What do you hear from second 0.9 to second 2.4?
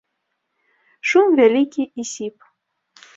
Шум вялікі і сіп.